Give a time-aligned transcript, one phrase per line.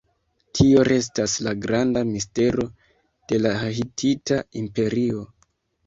[0.59, 2.67] Tio restas la granda mistero
[3.35, 5.27] de la Hitita Imperio.